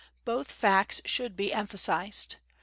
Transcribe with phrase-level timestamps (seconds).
[0.25, 2.37] Both facts should be emphasized.